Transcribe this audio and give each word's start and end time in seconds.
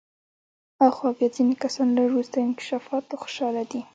آخوا 0.87 1.09
بیا 1.17 1.29
ځینې 1.35 1.55
کسان 1.63 1.87
له 1.95 2.01
وروستیو 2.05 2.45
انکشافاتو 2.47 3.19
خوشحاله 3.23 3.63
دي. 3.71 3.81